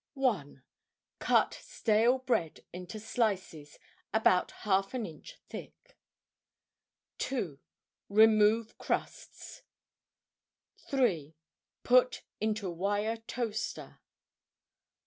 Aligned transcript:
1. 0.15 0.63
Cut 1.19 1.53
stale 1.61 2.17
bread 2.17 2.61
into 2.73 2.99
slices, 2.99 3.77
about 4.11 4.47
½ 4.63 4.95
inch 4.95 5.37
thick. 5.47 5.95
2. 7.19 7.59
Remove 8.09 8.79
crusts. 8.79 9.61
3. 10.89 11.35
Put 11.83 12.23
into 12.39 12.67
wire 12.71 13.17
toaster. 13.17 13.99